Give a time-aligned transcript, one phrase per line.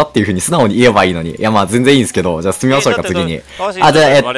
[0.00, 1.36] したっていう風に素直に言えばいいのに。
[1.36, 3.40] いや、まあ全然いいんですけど、じゃあ進みましょうか、次に。
[3.58, 4.32] ああ、じゃあ、えっと、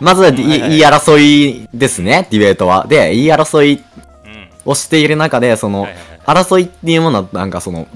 [0.00, 0.50] まずは、言い
[0.80, 2.86] 争いですね、ディベートは。
[2.88, 5.88] で、言い争いうんをしている中で、その
[6.26, 7.88] 争いっていうものは、なんかその、はい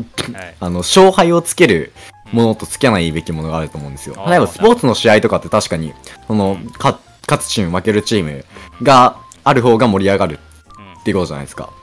[0.60, 1.92] あの、勝敗をつける
[2.32, 4.16] ものとつけないべきものがあると思うんですよ。
[4.26, 5.92] 例えば、スポーツの試合とかって確かに、
[6.26, 6.98] その、か
[7.28, 8.44] 勝つチーム、負けるチーム
[8.82, 10.38] がある方が盛り上がる
[10.78, 11.70] うんっていうことじゃないですか。
[11.74, 11.80] うん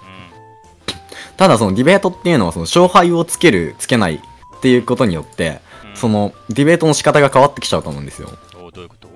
[1.38, 4.22] ただそのディベートっていうのはその勝敗をつけるつけない
[4.58, 5.96] っていうことによって、うん。
[5.96, 8.30] そのディベートの仕方が変わってきちゃうと思うんですよ。
[8.62, 9.08] おどういうこと？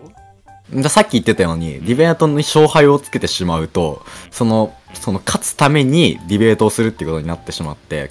[0.71, 8.09] でさっき言ってたようにディベートに勝敗をつけてしまうとそのその勝つためにディベートをするっていうことになってしまって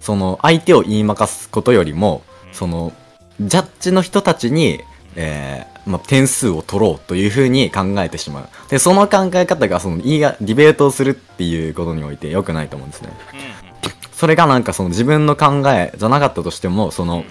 [0.00, 2.22] その相手を言いまかすことよりも
[2.52, 2.92] その
[3.40, 4.80] ジャッジの人たちに、
[5.16, 8.48] えーまあ、点数を取ろうというふうに考えてしまう。
[8.68, 13.08] でその考え方がその言いがディベートをするっていうことにおいて良くないと思うんですね。
[14.14, 17.24] うんそれがなんかその自分の考えじゃなかったとしてもその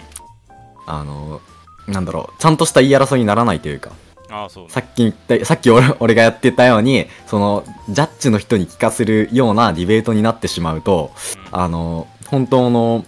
[0.85, 1.41] あの
[1.87, 3.91] なんだろうちゃんとした言い争いにならないというか
[4.29, 11.11] ああそうさっき言ったさっき俺俺がやってたようにそのジャッジの人に聞かせるようなディベートになってしまうと
[11.51, 13.05] あの本当の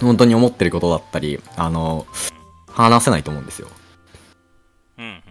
[0.00, 2.06] 本当に思ってることだったりあの
[2.68, 3.68] 話せないと思うんですよ。
[4.98, 5.22] うん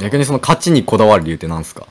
[0.00, 1.86] 逆にその勝ちにこだわる理由って何ですか？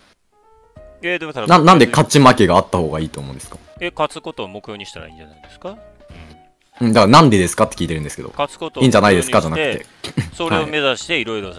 [1.01, 3.57] えーでもただななんで勝ち負けがあった方がいいと思うんですか？
[3.79, 6.87] え勝つことを目標にしたらいいんじゃないですか、うん。
[6.87, 8.29] うんだからなんでですかって聞いてるんですけど。
[8.29, 9.85] 勝つことをいいんじゃないですかじゃなくて。
[10.33, 11.49] それを目指していろいろ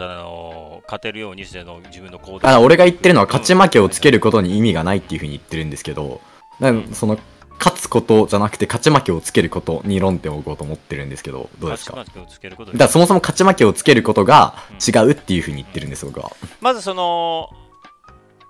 [0.86, 6.20] 勝てるようにしての自分の行動だから俺が言ってるのは勝ち負けをつけることに意味がないっていうふうに言ってるんですけど、
[6.60, 7.18] だからその
[7.58, 11.92] 勝つことじゃなくて勝ち負けをつけることに論点を置こうと思ってるんですけど、どうですか？
[11.92, 12.78] だ勝ち負けをつけることか？
[12.78, 16.32] らそもそも勝ち負けをつけることが違うっていうふうに言ってるんです、僕は。
[16.60, 17.48] まずその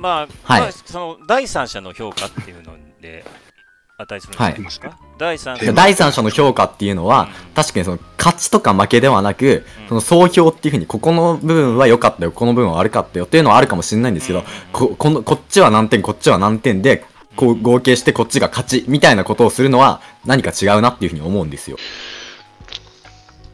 [0.03, 0.61] まあ、はい。
[0.62, 3.25] まあその第三者の評価っていうので
[3.98, 17.04] 値するんですか、第三者第三者の評価っていうのは、確かにその勝ちとか負けではなく、その総評っていうふうに、ここの部分は良かったよ、この部分は悪かったよっていうのはあるかもしれないんですけど、ここのこっちは何点、こっちは何点で、
[17.37, 21.77] こう合計してこっちが勝ちみたいなことをするのは何か違うなっていうふうに思うんですよ。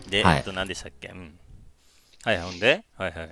[0.08, 0.36] で、はい。
[0.38, 1.08] えっと、何でしたっけ？
[1.08, 1.34] うん。
[2.24, 2.84] はい、ほんで？
[2.96, 3.30] はいはい。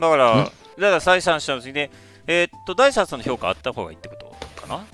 [0.00, 1.90] だから、だから第三者の次で、
[2.26, 4.84] えーっと、第三者の評価あった方がいいってことかな？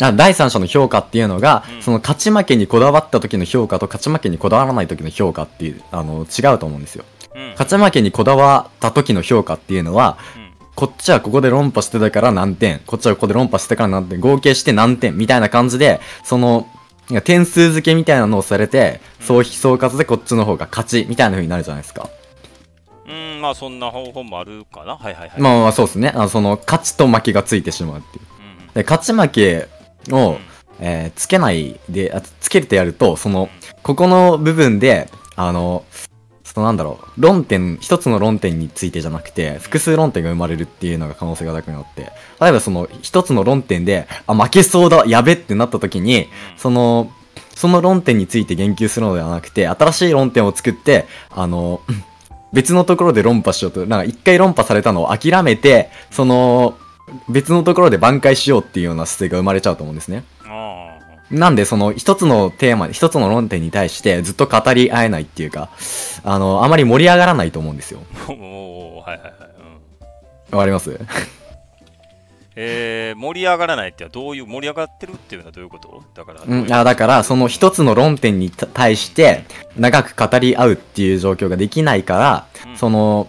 [0.00, 1.82] あ第三者の評価っていうのが、うん。
[1.82, 7.04] その勝ち負けにこだわった時の評価と勝ち負けにこだわらない時の評価っていうあの違うと思うんですよ。
[7.34, 7.50] うん。
[7.50, 10.48] 勝ち負けにこだわった時の評価っていうのはうん。
[10.76, 16.68] こっちはここで論破してたから何点こっちはここで論破してたから何点合計して何点みたいな感じでその
[17.24, 22.08] 点数付けみたいなのをされて総比総括でこっちの方が勝ちみたいな風になるじゃないですか
[23.08, 24.96] うん、まあそんな方法もあるかな。
[24.96, 25.40] はいはいはい。
[25.40, 26.12] まあまあそうですね。
[26.14, 28.24] あのその勝ちと負けがついてしまうっていう。
[28.68, 29.68] うんで勝ち負け
[30.10, 30.38] を、うん。
[30.80, 33.48] えーつけないであつけてやるとその
[33.82, 35.84] ここの部分であの
[36.44, 42.10] そのなんだろう論点一つの論点についてじゃなくて複数論点が生まれるっていうのが可能性が高くなって
[42.40, 47.10] 例えばその一つの論点であ負けそうだやべってなった時にその
[47.54, 51.80] その論点について言及するのではなくて新しい論点を作ってあの
[52.52, 56.76] 別のところで論破しようとなんか一回論破されたのを諦めてその
[57.28, 60.24] 別のところで挽回しようっていうような姿勢が生まれちゃうと思うんですね。
[60.44, 60.98] あ
[61.30, 65.68] なんでその一つのテーマ、一つの論点に対してずっと語り合えないっていうか、
[66.24, 68.00] あの、あまり盛り上がらないと思うんですよ。
[68.28, 68.32] あ。
[68.32, 69.32] おおはいはいはい。
[70.52, 70.98] うんわかります？
[72.60, 76.02] えー、盛り上がらないってどういう、盛り上がってるっていうのはどういうこと？
[76.14, 79.44] だから、うん、あだから、その一つの論点にた対して
[79.76, 83.28] 長く語り合うっていう状況ができないから、うんその、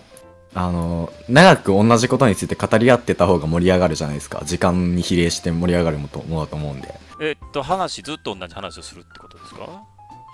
[0.55, 4.41] あの、長く同じことについて語り合ってた方が盛り上がるじゃないですか。
[4.45, 6.91] 時間に比例して盛り上がるものだと思うんで。
[7.21, 9.83] えっと、話、ずっと同じ話をするってことですか？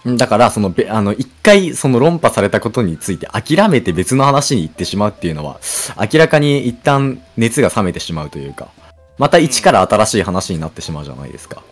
[0.06, 5.60] だから、そのべ、あの、一回、その論破されたことについて諦めて別の話に行ってしまうっていうのは、
[6.00, 8.70] 明らかに一旦熱が冷めてしまうというか、
[9.18, 11.64] また一から新しい話になってしまうじゃないですか。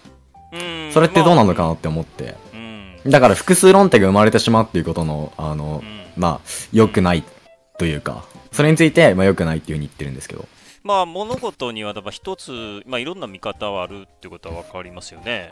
[0.51, 2.35] うんそれってどうなのかまなって思って。
[2.53, 2.95] あうん。
[3.09, 7.23] だから、複数論点が生まれてしまうっていうことの、あのう、んまあ、良くない
[7.79, 10.47] というか、それについて、まあ、良くないっていうふうに言ってるんですけど。
[10.83, 15.49] まあ物事にはだから一つ、まあ、いろんな見方はあるってことは分かりますよね。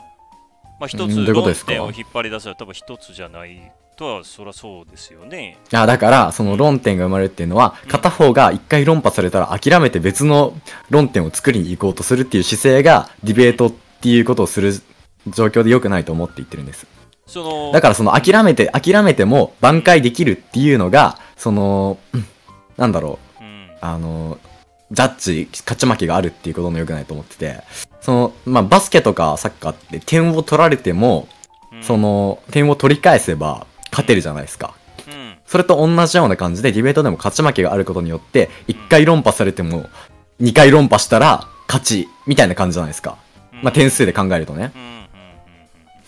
[0.78, 1.72] まあ一つ論ですか？
[1.72, 5.58] 点を引っ張り出すのは多分一つじゃないとはそりゃそうですよね。
[5.72, 10.54] あだから、その論点が生まれるっていうのは、片方が一回論破されたら諦めて別の
[10.90, 14.72] 論点を作りに行こうとするっていう姿勢が、ディベートっていうことをする
[15.28, 16.86] 状況で良くないと思って言ってるんです。
[17.26, 22.26] そのだからその諦めて、諦めても挽回できるっていうのが、その、うん
[22.76, 23.70] なんだろう、うん。
[23.80, 24.38] あの、
[24.90, 27.60] ジャッジ、勝ち負けがあるっていうことも良くないと思ってて、
[28.00, 31.28] その、まあ、バスケとかサッカーって点を取られても、
[31.70, 31.82] うん。
[31.82, 34.74] その点を取り返せば勝てるじゃないですか。
[35.08, 39.84] うんそれと同じような感じでディベートでも勝ち負けがあることによって1回論破されても
[40.40, 43.18] 2回論破したら勝ちみたいな感じじゃないですか。
[43.62, 44.72] まあ点数で考えるとね。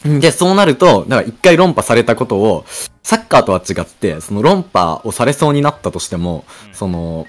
[0.05, 2.65] で、そうなると、だから一回論破されたことを、
[3.03, 7.27] サッカーとは違って、その論破をされそうになったとしても、うんその、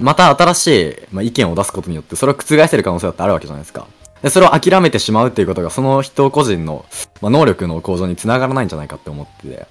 [0.00, 3.86] また新しい、まあ、意見を出すことによって、それを覆せる可能性だってあるわけじゃないですか。
[4.22, 6.84] で、それを諦めてしまうっていうことが、その人個人の、
[7.20, 9.66] まあ、能力の向上につながらないんじゃないかって思ってて。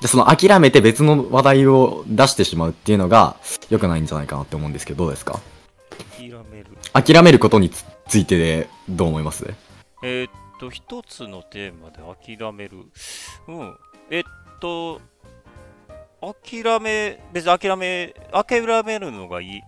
[0.00, 3.36] で、その諦めて別の話題を出してしまうっていうのが、
[3.68, 5.40] 良くないんじゃないかなって思うんですけど、どうですか？
[6.16, 9.52] 諦める諦めることにつついてで、どう思います？
[10.02, 10.30] えーっ
[10.60, 11.98] と、一つのテーマで
[12.36, 12.84] 諦める。
[13.48, 13.76] うん。
[14.10, 14.22] えっ
[14.60, 15.00] と、
[16.20, 19.62] 諦め、別に諦め、諦めるのがいい。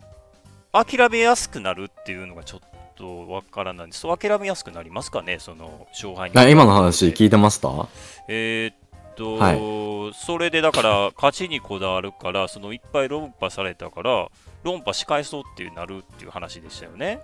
[0.72, 2.60] 諦めやすくなるっていうのがちょっ
[2.96, 4.00] とわからないんです。
[4.02, 6.36] そう諦めやすくなりますかね、その勝敗に。
[6.38, 7.88] あ今の話聞いてました？
[8.28, 8.76] えーっ
[9.20, 14.28] と、はそれでだから勝ちにこだわるから、そのいっぱい論破されたから、
[14.64, 17.20] 論破し返そうっていうなるっていう話でしたよね。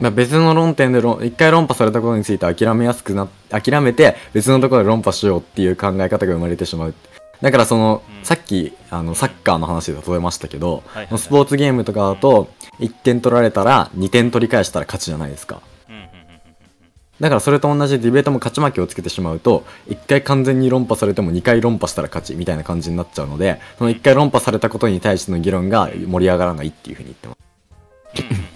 [0.00, 6.94] まあ別の論点で論一回論破されたことについて諦めやすくな諦めて別のところで論破しようっていう考え方が生まれてしまう。
[7.40, 8.24] だからその、うん。
[8.24, 11.18] さっきあのサッカーの話で例えましたけど、はいはいはい。
[11.18, 12.48] スポーツゲームとかだと
[12.80, 15.60] 1点取られたら2点取り返したら勝ちじゃないですか
[17.20, 27.44] だからそれと同じディベートも勝ち負けをつけてしまうと1回完全に論破されても2回論破したら勝ちみたいな感じになっちゃうのでその1回論破されたことに対しての議論が盛り上がらないっていうふうに言ってます。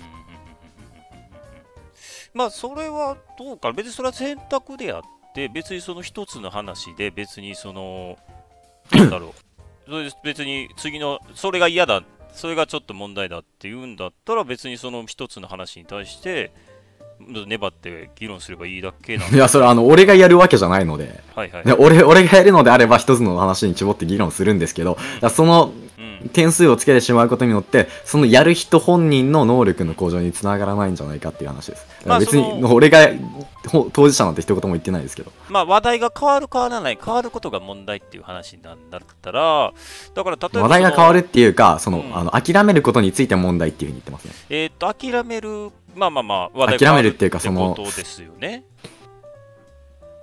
[2.35, 3.73] まあそれはどうか。
[3.73, 5.03] 別にそれは選択であっ
[5.35, 8.17] て別にその一つの話で別にその
[8.93, 9.33] なんだろう。
[9.91, 12.03] それ別に次のそれが嫌だ
[12.33, 16.53] それがちょっと問題だって言うんだったら別にその一つの話に対して
[17.21, 21.21] 粘って議論すればいいだけなんいでやそれあの俺がやるわけじゃないので。
[21.35, 21.65] はいはい。
[21.65, 25.88] で俺 俺がやるのであれば一つの話に絞って議論するんですけど、だからそのうん
[26.33, 31.87] 点数をつけてしまうことによって、そのやる人本人の能力の向上につながらないんじゃないかっていう話です。
[32.19, 33.09] 別に、俺が
[33.67, 35.33] ほ当事者なんて一言も言ってないですけど。
[35.49, 39.73] まあ話題が変わる変わらない変わることが問題っていう話なんだったら
[40.15, 44.35] だから例えば話題が変わるっていうか、その、うんあの、諦めることについて問題っていうふうに言ってますね。
[44.51, 48.65] えーっと、諦める、まあまあまあ、話題諦めるっていうかそのことですよね。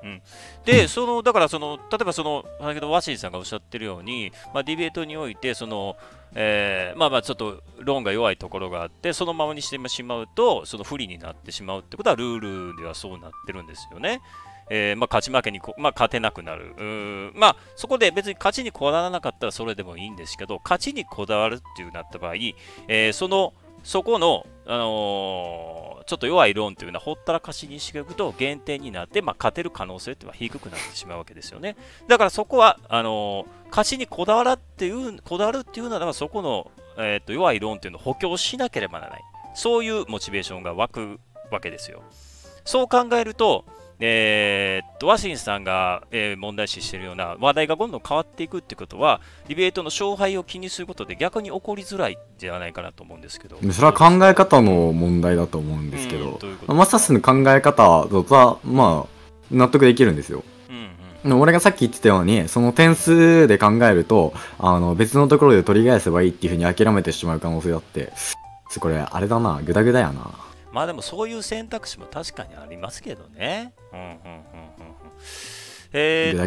[0.05, 0.21] うん、
[0.65, 5.97] で、その、だからその、例えばその、先ほどワシンさんがおっしゃってるように、まあ、ディベートにおいて、その、
[6.35, 14.21] えーまあまあちょっと論が弱いところがあって、そのままにしてしまうと、その不利になってしまうってことは、ルールではそうなってるんですよね。
[14.69, 16.75] えーまあ、勝ち負けにこ、まあ、勝てなくなる。
[16.77, 23.53] うまあ、そこで別に勝ちにこだわらなかったらそれでもいいんですけど、勝ちにこだわるっていうなった場合、えーその、
[23.83, 31.75] そこの、あのーちょっと弱い論というのはほったらかしにしていくと減点になって、まあ、勝てる可能性っていうのは低くなってしまうわけですよね。
[32.07, 39.21] だからそこはあのー勝ちにこだわらっていうこだわるっていうのはそこの、えー、と弱い論っていうのを補強しなければならない。
[39.53, 41.19] そういうモチベーションが湧く
[41.51, 42.03] わけですよ。
[42.63, 43.65] そう考えると、
[43.99, 53.57] えーっとワシンさんが、えー問題視しているような話題がどんどん変わっていくってことは、ディベートの勝敗を気にすることで逆に起こりづらいんじゃないかなと思うんですけど。
[53.71, 60.43] それは考え方の問題だと思うんですけどうんマサスの考え方は、まあ、納得できるんですよ。
[60.69, 68.13] うんうん俺がさっき言ってたように、その点数で考えると、あの、別のところで取り返せばいいっていうふうに諦めてしまう可能性だって、
[68.79, 70.29] これ、あれだな、グダグダやな。
[70.75, 73.73] まあでもそういう選択肢も確かにありますけどね。
[73.93, 74.41] うんうんうんうんうん。
[75.93, 76.37] えー。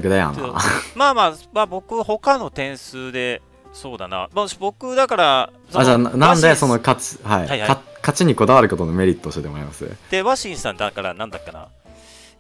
[0.95, 3.41] まあまあ、まあ僕、他の点数で、
[3.73, 4.29] そうだな。
[4.35, 11.69] もし僕、だから、あ、じゃあ、ななんでその勝ち、はい、はいはいか勝ちにこだわることのメリットを教えてもらいますで、ワシンさんだから、なんだっけな。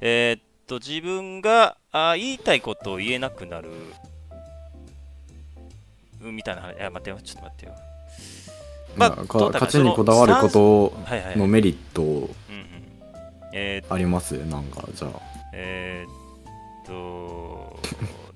[0.03, 3.71] えーっと、自分があ言いたいことを言えなくなる、
[6.21, 6.77] うんみたいな話。
[6.77, 7.73] いや、待ってよ、ちょっと待ってよ。
[8.99, 10.93] まあ勝ちにこだわること。
[11.39, 12.29] のメリット
[13.89, 14.33] あります？
[14.47, 15.11] なんか、じゃあ。
[15.53, 17.81] えーっと、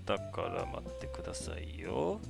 [0.07, 2.21] だから待ってくださいよ。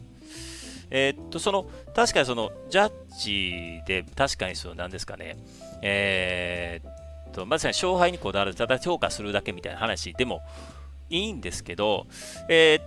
[0.90, 5.38] えーっと、その、確かにその、ジャッジで、確かにその、なんですかね、
[5.80, 6.88] えー
[7.30, 10.42] っと、まさに勝敗にこだわる、ただ評価するだけみたいな話でも
[11.08, 12.06] いいんですけど、
[12.48, 12.82] えーっ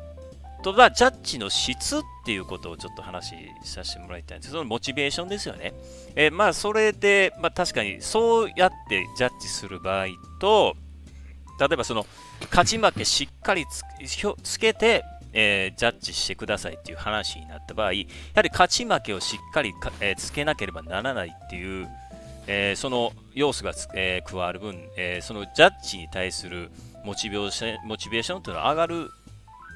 [0.64, 5.74] と、まあ、ジャッジの質っていうことをちょっと話させてもらいたいんですけどそのモチベーションですよね。
[6.16, 10.08] えーまあ、それで、まあ、確かにそうやってジャッジする場合
[10.40, 10.76] と、
[11.60, 12.06] 例えばその
[12.50, 13.66] 勝ち負けしっかり
[14.44, 21.88] つけて、えージャッジしてくださいっていう話になった場合、やはり勝ち負けをしっかり、えーつけなければならないっていう、
[22.48, 26.72] えーその要素が、え加わる分、えそのジャッジに対する
[27.04, 29.12] モチベーションモチベーションというのは上がる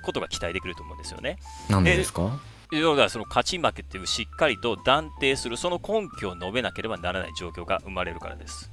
[0.04, 1.38] ことが期待できると思うんですよね。
[1.70, 2.40] なんでですか？
[2.72, 8.72] 要はその勝ち負けっていうしっかりと断定するその根拠を述べなければならない状況が生まれるからです。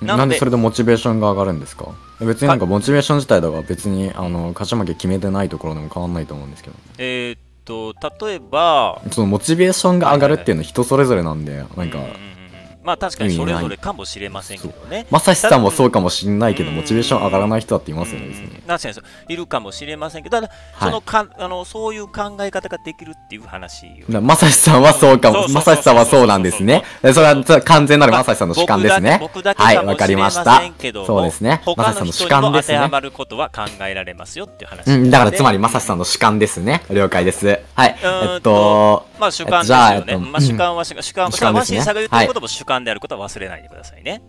[0.00, 0.08] うん。
[0.08, 1.94] なんでそれでモチベーションが上がるんですか？
[2.20, 6.76] 別になんかモチベーション自体だから別にあの勝ち負け決めてないところでも変わんないと思うんですけど。
[6.98, 11.98] えーっと例えばそのモチベーションが上がるっていうのは人それぞれなんでなんか
[12.86, 15.06] まあ確かにそれぞれかもしれませんけどね。
[15.10, 25.48] まさしさんもそうかもしんないけどうんモチベーション上がらない人だっていますよね確かにそういるかもしれませんけど、ただ、はいそのかあのそういう考え方ができるっていう話まさしさんはそうかも。
[25.48, 26.84] まさしさんはそうなんですね。
[27.02, 29.18] それは完全なるまさしさんの主観ですね。
[29.20, 30.62] 僕だけはい、僕だわかりました
[31.06, 31.62] そうですね。
[31.66, 32.74] ま他さしさんの主観ですね。
[32.74, 34.90] 当てはまることは考えられますよっていう話。
[34.90, 36.82] うん、だからつまりまさしさんの主観ですね。
[36.90, 37.46] 了解です。
[37.74, 37.96] はい。
[38.02, 40.12] えっと、まあ主観ですじゃあよね。
[40.12, 44.22] えっとまあ主観は主観、主観主観ですねマシンさんが言ってることも主観であることは忘れないでくださいね。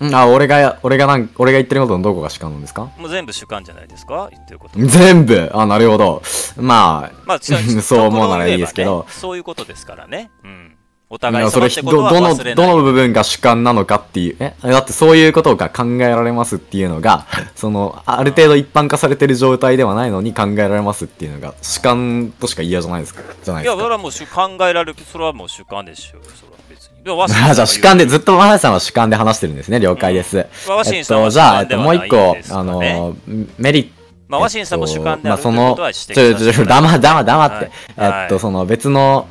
[0.00, 2.88] うんあ、俺が、俺がなん、俺が言ってることのどこが主観なんですか？
[2.96, 4.28] うんもう全部主観じゃないですか？
[4.30, 4.78] 言ってること。
[4.80, 5.50] 全部？
[5.52, 6.22] あ、なるほど。
[6.56, 10.30] まあ、まあ、ち そう思うならいいですけどねそういうことですからね。
[10.42, 10.76] うん。
[11.12, 12.34] おい互いやそれど、どの。
[12.34, 14.54] どの部分が主観なのかっていう、え？
[14.62, 23.22] だってそういうことが考えられますっていうのが、 その、ある程度一般化されてる状態ではないのに考えられますっていうのが、主観としか言いやじゃないですか？
[23.44, 23.82] じゃないいや、ですか？
[23.82, 26.22] それはもう主考えられる、それはもう主観でしょう。
[26.24, 26.58] それは
[27.06, 29.80] あ じゃあ主観で、ずっとマハさんは主観で話してるんですね。
[29.80, 30.46] 了解です。
[30.68, 33.16] ワシえっと、じゃあ、えっと、もう一個あねの、
[33.58, 33.90] メリット、
[34.28, 37.54] まあ、ワシンさんも主観であるということは指摘ちょちょちょ、黙黙黙って。
[37.54, 38.22] はい。
[38.22, 39.26] えっと、その別の、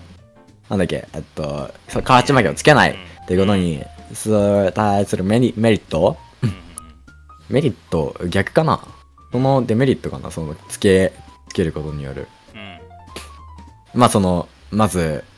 [0.69, 3.83] なんだっけ、えっと、そう勝ち負けをつけないっていうことに、
[4.13, 6.17] それ対するメリメリット？
[6.41, 6.49] うん。
[6.49, 6.55] う ん
[7.49, 8.79] メリット、逆かな？
[9.31, 10.31] そのデメリットかな？
[10.31, 11.13] その、つけ、
[11.49, 12.27] つけることによる。
[12.55, 13.99] うん。
[13.99, 15.28] まあその、まず、うん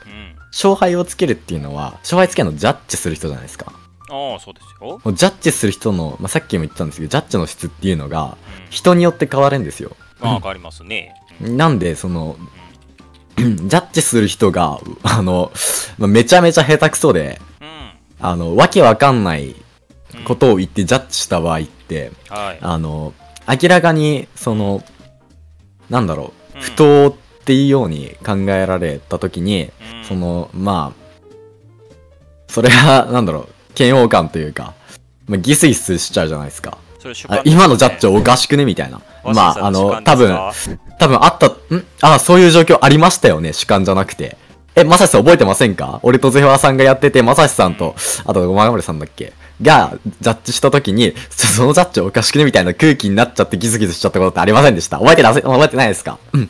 [0.51, 3.73] 勝敗をつけるっていうのは、勝敗つけるのジャッジする人じゃないですか。
[4.09, 4.99] ああ、そうですよ。
[5.13, 8.27] ジャッジする人の、まあ、さっきも言ったんですけど、ジャッジの質っていうのが、う
[8.57, 9.97] ん人によって変わるんですよ。
[10.21, 11.13] まあ、わかりますね。
[11.41, 12.37] うんなんで、その、
[13.35, 15.51] ジャッジする人が、あの、
[15.97, 17.91] まあめちゃめちゃ下手くそで、うん。
[18.19, 19.55] あの、わけわかんない
[20.25, 22.59] ことを言ってジャッジした場合って、はい。
[22.61, 23.13] あの、
[23.47, 24.83] 明らかに、その、
[25.89, 30.05] なんだろう、うん不当っていうように考えられたときに、うん。
[30.05, 31.23] その、まあ、
[32.47, 34.73] それが、なんだろう、嫌悪感というか、
[35.27, 36.77] まあ、ギスギスしちゃうじゃないですか。
[37.03, 37.41] ね。
[37.45, 39.01] 今のジャッジおかしくねみたいな。
[39.23, 40.37] まあ、あの、多分、
[40.99, 41.53] 多分あった、ん？
[42.01, 44.37] あ、そういう状況ありましたよね、主観じゃなくて。
[44.75, 45.99] え、まさしさん覚えてませんか？
[46.03, 47.95] 俺とゼファーさんがやってて、まさしさんと、
[48.25, 49.33] あと、マガモリさんだっけ？
[49.61, 54.99] が、ジャッジした時に、そそのジャッジおかしくねみたいな空気になっちゃってギスギスしちゃったことってありませんでした。
[54.99, 56.19] 覚えてなせ、覚えてないですか？
[56.33, 56.49] うん。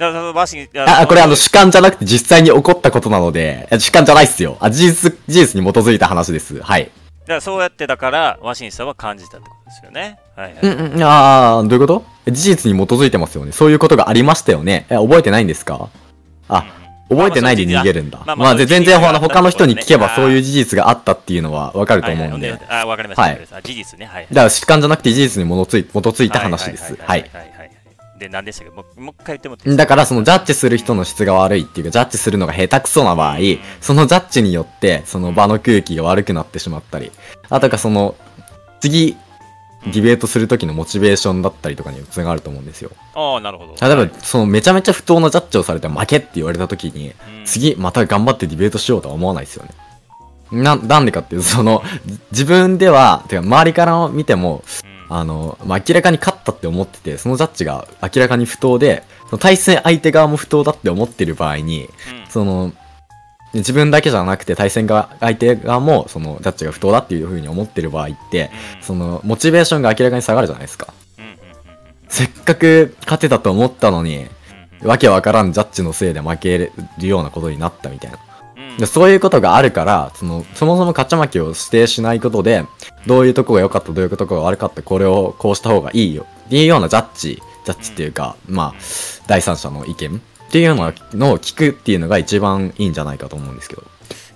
[0.00, 4.56] あ、あこれあの、主観じゃなくて実際に起こったことなので、え主観じゃないっすよ。
[4.60, 6.60] あ、事実、事実に基づいた話です。
[6.62, 6.84] はい。
[6.84, 6.88] だ
[7.26, 10.18] からそうやってだから、ワシンさんは感じたってことですよね。
[10.36, 10.60] はいはい。
[10.62, 12.04] うん、うん、あー、どういうこと？
[12.26, 13.52] え事実に基づいてますよね。
[13.52, 14.86] そういうことがありましたよね。
[14.88, 15.88] え、覚えてないんですか？
[16.48, 16.64] あ、
[17.08, 18.22] 覚えてないで逃げるんだ。
[18.24, 22.58] まあまあ全然まあ他の人に聞けばそういう事実があったっていうのはわかると思うんで。
[22.68, 23.22] あ、わかりました。
[23.22, 24.06] はい事実ね。
[24.06, 24.28] はい。
[24.32, 26.96] ら主観じゃなくて事実に基づい基づいた話です。
[27.00, 27.28] はい。
[28.18, 28.74] で、何でしたっけ？
[28.74, 33.38] もうもう一回言ってもだからそのジャッジする人の質が悪いっていうか、ジャッジするのが下手くそな場合、
[33.80, 37.12] そのジャッジによって、その場の空気が悪くなってしまったり、
[37.48, 38.14] あとかその、
[38.80, 39.16] 次、
[39.84, 42.90] ディベートする時のモチベーションだったりとかにつながると思うんですよ。
[43.14, 43.74] ああ、なるほど。
[43.80, 49.70] 例えばはい、そのめちゃめちゃ不当なジャッジをされて負けって言われた時に、うん次また頑張ってディベートしようとは思わないですよね。
[50.50, 61.90] な、なんでかっていうと、その、じ自分では、てか周りから見ても、うんあの、まあ、明らかに勝ったって思ってて、そのジャッジが明らかに不当で、その対戦相手側も不当だって思ってる場合に、うん
[62.28, 62.72] その、
[63.54, 70.92] 自分だけじゃなくて対戦側、相手側も、その、ジャッジが不当だっていう風に思ってる場合って、うんその、モチベーションが明らかに下がるじゃないですか。
[72.08, 74.26] せっかく勝てたと思ったのに、
[74.82, 78.18] わけわからんジャッジのせいで負けるようなことになったみたいな。
[78.76, 82.64] うんでそういうことがあるから、その、そもそも勝ち負けを指定しないことで、
[83.06, 86.26] どういうとこが良かった、どういうとこが悪かった、これをこうした方がいいよ。
[86.46, 88.74] っていうようなジャッジ、ジャッジっていうか、まあ、
[89.26, 93.82] 第三者の意見っていうようなのを聞くっていうのが一番いいんじゃないかと思うんですけど。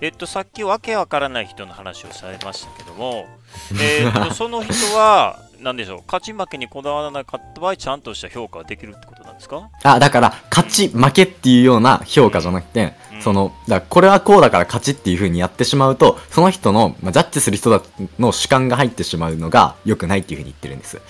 [0.00, 3.26] えっと、さっきわけわからない人の話をされましたけども、
[3.78, 9.68] えっと、その人は、なんでしょう、勝ち負けにこだわらなかった場合、ちゃんとした評価ができるってことなんですか？
[9.82, 17.82] あ、だから、勝ち、負けっていうような評価じゃなくて、うんその、だこれはこうだから勝ちっていう風にやってしまうと、その人の、まあ、ジャッジする人だ
[18.18, 21.00] の主観が入ってしまうのが良くないっていう風に言ってるんです。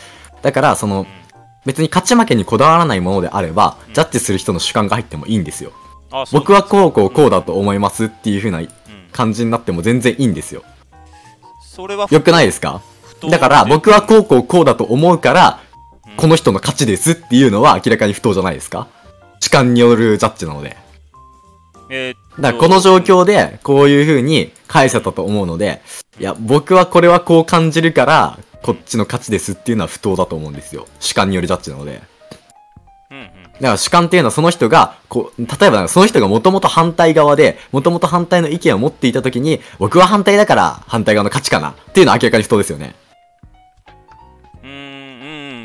[0.42, 1.06] だから、その、
[1.64, 5.72] 別に勝ち負けにこだわらないものであれば、ジャッジする人の主観が入ってもいいんですよ。
[6.10, 6.40] あそう。
[6.40, 8.68] 僕はこうこうこうだと思いますっていう風なうん。
[9.12, 10.62] 感じになっても全然いいんですよ。
[11.60, 12.80] それは良くないですか？
[13.20, 15.60] 不だから僕はこうこうこうだと思うから、
[16.16, 18.86] この人の勝ちですっていうのは明らかに不当じゃないですか？
[19.40, 20.76] 主観によるジャッジなので。
[21.90, 25.82] えーだからこの状況でこういう風に返せたと思うので、
[26.18, 30.86] いや、僕はこれはこう感じるから、こっちの勝ちですっていうのは不当だと思うんですよ。
[31.00, 32.02] 主観によるジャッジなので。
[33.10, 33.24] うんうん
[33.60, 42.94] だから主観っていうのはその人が、こう、例えばその人がもともと反対側で、もともと反対の意見を持っていたときに、僕は反対だから反対側の勝ちかなっていうのは明らかに不当ですよね。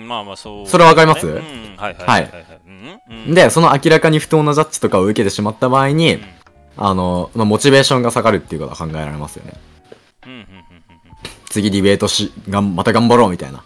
[0.05, 1.27] まあまあそう、それわかります？
[1.27, 1.33] うん、
[1.77, 2.07] はいはい。
[2.07, 2.21] はい。
[2.21, 2.45] はい。
[2.67, 6.19] うんうん、で、その明らかに不当なジャッジとかを受けてしまった場合に、
[6.77, 9.53] あの、まあ、モチベーションが下がるっていうことは考えられますよね。
[11.49, 13.63] 次ディベートし、がん、また頑張ろうみたいな。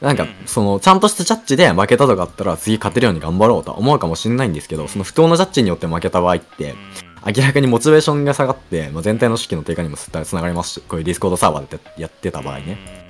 [0.00, 6.76] なんかうん、その、ちゃんとしたジャッジで負けたとかあったら、次勝てるように頑張ろうとは思うかもしれないんですけど、その不当なジャッジによって負けた場合って、
[7.26, 13.07] 明らかにモチベーションが下がって、まあ、全体の士気の低下にもつながりますし、こういうディスコードサーバーでやってた場合ね。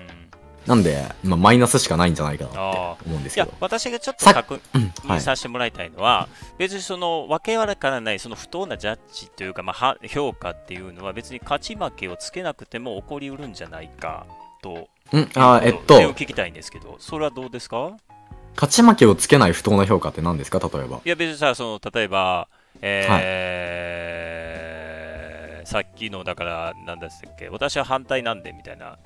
[0.69, 3.57] なんで、まあ、マイナスしかないんじゃないかなってあ思うんですいやけど。
[3.61, 4.61] 私がちょっとさ確。
[4.75, 14.27] 認させてもらいたいのは、別にその分けわからないその不当なジャッジというか、まあ、は評価っていうのは別に勝ち負けをつけなくても起こりうるんじゃないか
[14.63, 17.93] とうん、あーえっと、聞きたいんですけどそれはどうですか？
[18.55, 20.59] 勝ち負けをつけない不当な評価って何ですか？
[20.59, 21.01] 例えば。
[21.03, 22.49] いや別にさその例えば、
[22.83, 28.97] えーさっきのだから何だったっけ私は反対なんでみたいな、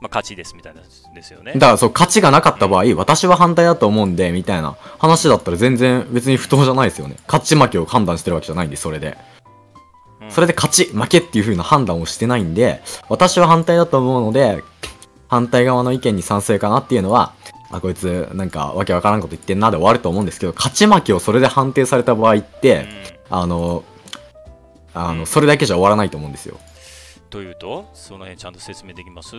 [0.00, 0.82] まあ、勝ちですみたいな
[1.14, 7.16] ですよねだからそう、勝ちがなかった場合、私は反対だと思うんで、みたいな話だったら全然別に不当じゃないですよね。
[7.26, 9.18] 勝ち負けを判断してるわけじゃないんで、それで。
[10.20, 14.62] うんそれで勝ち、負けっていう風な判断をしてないんで、私は反対だと思うので、
[15.28, 17.32] 反対側の意見に賛成かなっていうのは、
[17.70, 22.86] あ、こいつ、なんか、わけわからんこと言ってんなで終わると思うんですけど、勝ち負けをそれで判定された場合って、
[23.30, 23.84] あの、
[24.92, 26.58] あの、それだけじゃ終わらないと思うんですよ。
[27.30, 29.36] というとその辺ちゃんと説明できます？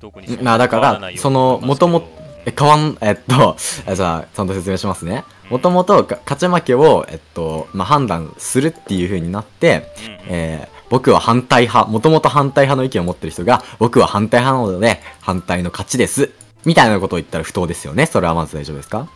[0.00, 2.04] どこになだからその元々
[2.46, 3.56] え、変わん、えっと、
[3.86, 5.24] えじゃあ、ちゃんと説明しますね。
[5.50, 9.92] もともと、か勝ち負けを、えっと、まあ、判断するっていう風になって、
[10.26, 16.30] えー僕は反対派、もともと反対派の意見を持ってる人が、僕は反対派なので、反対の勝ちです。
[16.64, 18.06] みたいなことを言ったら不当ですよね。
[18.06, 19.06] それはまず大丈夫ですか？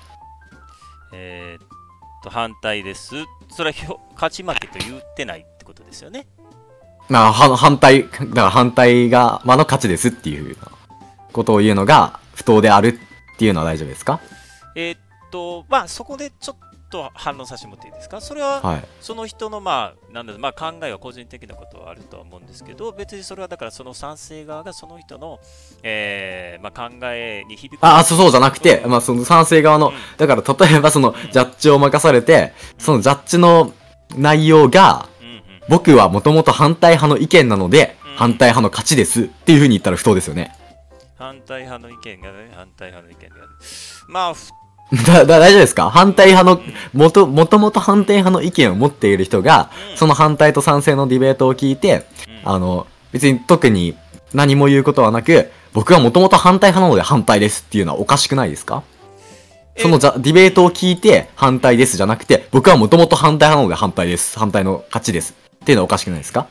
[1.13, 1.67] えーっ
[2.23, 3.15] と反対です
[3.51, 6.27] それは勝ち負けと言ってないってことですよね
[7.09, 10.57] まあ、は反対、だから反対側の勝ちですっていう
[11.33, 12.99] ことを言うのが不当である
[13.35, 14.21] っていうのは大丈夫ですか？
[14.75, 14.99] えーっ
[15.31, 16.57] とまあそこでちょっ
[16.90, 18.21] と反論させてもらっていいですか？
[18.21, 18.85] それははい。
[19.01, 25.40] その人のまあなんだろうまあ考えは個人的なことはあるとは思うんですけど別にそれはだからその賛成側がその人の、
[25.83, 33.73] えーまあ、考えに響くあ、あそうじゃなくて、まあ、その賛成側の、だから例えばそのジャッジを任されて、そのジャッジの
[34.17, 35.13] 内容が、うんうん
[35.68, 38.16] 僕はもともと反対派の意見なので、うん。
[38.16, 39.22] 反対派の勝ちです。
[39.22, 40.55] っていう風に言ったら不当ですよね。
[41.16, 43.37] 反対派の意見がね反対派の意見が
[44.09, 44.50] まあふ
[45.07, 45.90] だ、だ、大丈夫ですか？
[45.90, 46.61] 反対派の、
[46.92, 49.96] もと、もともと反対派の意見を持っている人が、うん。
[49.96, 52.07] その反対と賛成のディベートを聞いて、
[52.44, 52.53] うん。
[52.53, 53.96] あの、別に特に
[54.35, 58.83] 何も言うことはなく、僕はもともと反対派なので反対ですっていうのはおかしくないですか？
[59.79, 64.38] そのじゃディベートを聞いて反対ですじゃなくて、僕はもともと反対派なので反対です。
[64.38, 65.35] 反対の勝ちです。
[65.64, 66.46] っていうのはおかしくないですか？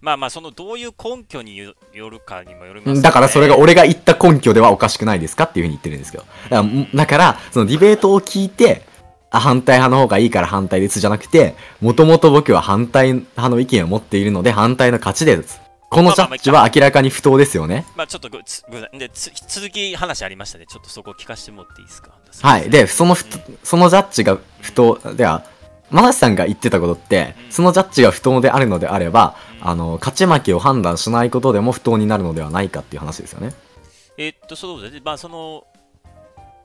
[0.00, 6.24] まあまあそのどういう根拠によよるかにもよりますよねだからそれが俺が言った根拠ではおかしくないですかっていうふうに言ってるんですけど。
[6.50, 8.82] だからから、そのディベートを聞いて、
[9.30, 15.60] あ反対派の方がいいから反対ですじゃなくて、もともと僕は反対派の意見を持っているので反対の勝ちです。
[15.90, 17.86] このジャッジは明らかに不当ですよね。
[17.96, 22.10] まあちょっとでつ続き話ありましたねちょっとそこ聞かせてもらっていいですか？
[22.42, 22.70] はい。
[22.70, 25.44] で、そのふと、そのジャッジが不当、では、
[25.90, 33.54] マナシさんが言ってたことって、そのジャッジが不当であるのであれば、あの、勝ち負けを判断しないことでも不当になるのではないかっていう話ですよね。
[34.18, 35.64] えーっとそうですねまあその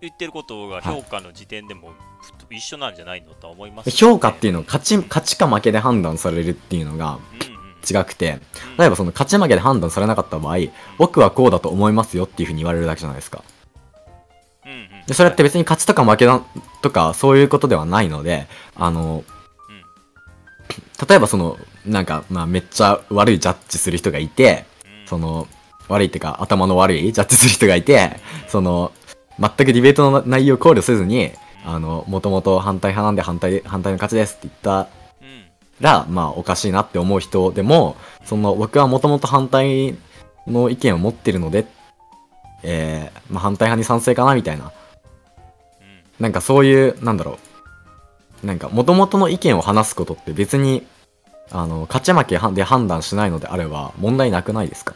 [0.01, 1.91] 言ってることが評価の時点でも
[2.49, 7.19] ふ一緒なんじゃないのとは思います、評価っていうのは勝ち、勝ちか負けで判断されるっていうのが
[7.89, 8.39] 違くて、
[8.77, 10.57] 例えばその勝ち負けで判断されなかった場合、
[10.97, 13.43] 僕はこうだと思いますよっていうふうに言われるだけじゃないですか。
[15.07, 16.41] で、それって別に勝ちとか負けだ
[16.81, 19.23] とかそういうことではないので、あの、
[21.07, 25.47] 例えばその、なんか、まあめっちゃ悪いジャッジする人がいて、うんその、
[25.89, 28.91] 悪いっていうか頭の悪いジャッジする人がいて、その、
[29.39, 31.31] 全くディベートの内容を考慮せずに、
[31.65, 34.87] あの、もともと反対派なんで反対、反対の勝ちですって言った
[35.21, 35.43] うん
[35.81, 39.95] ら、まあおかしいなって思う人でも、その僕はもともと反対
[40.47, 41.65] の意見を持ってるので、
[42.63, 44.71] えー、まあ反対派に賛成かなみたいな。
[46.19, 47.39] うんなんかそういう、なんだろ
[48.43, 48.45] う。
[48.45, 50.85] なんか元々の意見を話すことって別に、
[51.51, 54.95] あの、勝ち負けで判断しないのであれば問題なくないですか？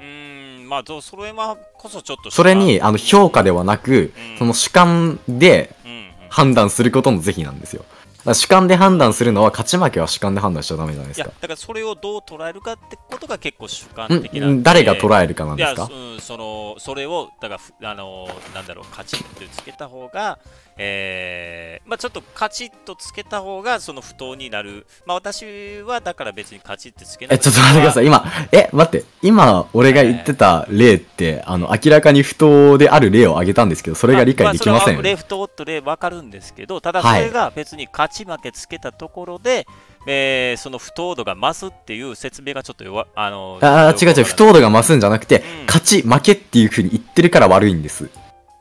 [0.00, 7.84] うーんまあ、それはこそちょっとそれに、あの、評価ではなく、うんその主観でうんうん判断することの是非なんですよ。
[7.84, 11.24] だから主観で判断するのは、勝ち負けは主観で判断しちゃダメじゃないですか。
[11.24, 15.92] いやだからそれをどう捉えるかってことが結構主観ん的な誰が捉えるかなんいや、ですか？
[15.92, 20.38] うん、そのそれをだからふあのなんだろうカチッとつけた方が、
[20.78, 24.86] えーまあちょっとカチッとつけた方がその不当になる。
[25.04, 27.36] まあ私はだから別にカチッとつけない。
[27.36, 28.06] え、ちょっと待ってください。
[28.06, 29.04] 今、え、待って。
[29.20, 35.10] 今、俺が言ってた例って、あの、明らかに不当である例を挙げたんですけど、それが理解できませんよね。
[35.10, 39.66] ああそれはレフトと例分かるんですけど、ただはいそれが別に勝ち負けつけたところで、
[40.06, 48.08] えーその不当度が増すっていう説明がちょっと弱あのああ、違う違う、不当度が増すんじゃなくて、うん勝ち、負けっていう風に言ってるから悪いんです。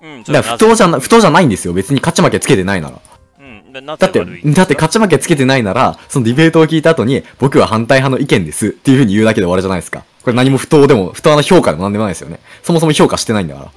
[0.02, 1.74] うん、だから不当じゃな、不当じゃないんですよ。
[1.74, 3.00] 別に勝ち負けつけてないなら。
[3.40, 10.04] うん、だって、だって勝ち負けつけてないなら、そのディベートを聞いた後に、僕は反対派の意見ですっていう風に言うだけで終わるじゃないですか。
[10.24, 12.40] これ何も不当でも、不当な評価でも何でもないですよね。
[12.64, 13.72] そもそも評価してないんだから。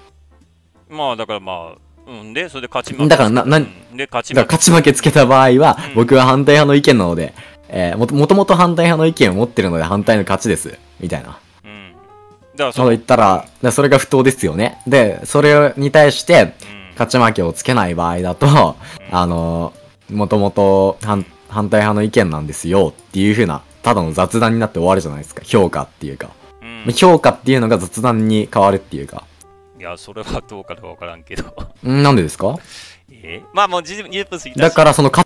[0.97, 3.09] まあだからまあ、うん、で、それで勝ち負け。
[3.09, 4.41] だからななうんで、勝ち負け。
[4.47, 7.35] 勝ち負けつけた場合は、うん僕は反対派の意見なので、
[7.69, 10.79] えーもともと反対派の意見を持ってるので反対の勝ちです。
[11.01, 11.39] みたいな。
[12.55, 12.59] うん。
[12.59, 14.79] だからそう言ったら、だからそれが不当ですよね。
[14.87, 18.77] で、それに対して、うん勝ち負けをつけない場合だと、
[19.11, 25.43] あのー、もともと反反対派の意見なんですよっていう風な、ただの雑談になって終わるじゃないですか。
[25.45, 26.31] 評価っていうか。
[26.63, 29.25] うん評価っていうのが雑談に変わるっていうか。
[29.77, 31.53] いや、それはどうかどうかわからんけど。
[31.85, 32.57] んなんでですか？
[33.11, 33.43] え？
[33.53, 35.24] まあもう20 20分過ぎたしだからその勝